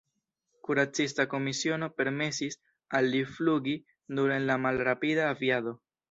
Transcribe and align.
Kuracista 0.67 1.25
komisiono 1.33 1.89
permesis 1.99 2.57
al 2.99 3.09
li 3.15 3.21
flugi 3.33 3.75
nur 4.21 4.33
en 4.39 4.47
la 4.51 4.55
malrapida 4.65 5.29
aviado. 5.35 5.75